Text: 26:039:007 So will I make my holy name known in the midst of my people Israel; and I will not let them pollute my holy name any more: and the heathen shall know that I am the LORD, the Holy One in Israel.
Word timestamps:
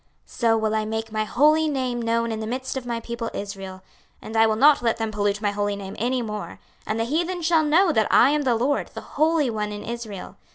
26:039:007 0.27 0.37
So 0.39 0.57
will 0.57 0.73
I 0.73 0.83
make 0.83 1.11
my 1.11 1.25
holy 1.25 1.67
name 1.67 2.01
known 2.01 2.31
in 2.31 2.39
the 2.39 2.47
midst 2.47 2.75
of 2.75 2.87
my 2.87 2.99
people 3.01 3.29
Israel; 3.35 3.83
and 4.19 4.35
I 4.35 4.47
will 4.47 4.55
not 4.55 4.81
let 4.81 4.97
them 4.97 5.11
pollute 5.11 5.43
my 5.43 5.51
holy 5.51 5.75
name 5.75 5.95
any 5.99 6.23
more: 6.23 6.57
and 6.87 6.99
the 6.99 7.03
heathen 7.05 7.43
shall 7.43 7.63
know 7.63 7.91
that 7.91 8.07
I 8.09 8.31
am 8.31 8.41
the 8.41 8.55
LORD, 8.55 8.89
the 8.95 9.01
Holy 9.19 9.51
One 9.51 9.71
in 9.71 9.83
Israel. 9.83 10.37